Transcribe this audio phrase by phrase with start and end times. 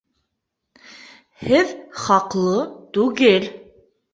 [1.49, 1.75] Һеҙ
[2.07, 2.57] хаҡлы
[2.99, 3.47] түгел